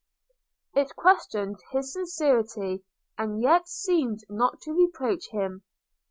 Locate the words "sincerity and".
1.93-3.39